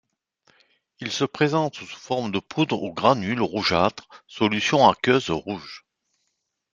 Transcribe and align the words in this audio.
Il 0.99 1.11
se 1.11 1.25
présente 1.25 1.75
sous 1.75 1.85
forme 1.85 2.31
de 2.31 2.39
poudre 2.39 2.81
ou 2.81 2.91
granules 2.91 3.43
rougeâtres, 3.43 4.07
solution 4.25 4.89
aqueuse 4.89 5.29
rouge. 5.29 5.85